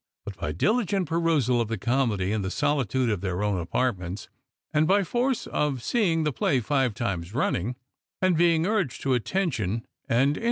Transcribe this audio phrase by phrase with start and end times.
[0.25, 4.29] But by diligent perusal of the comedy in the solitude of their own apartments,
[4.73, 7.75] and by force of seeing the play five times running,
[8.19, 10.39] and being urged to attention onu iutt 196 Strangers and Pilgrimt.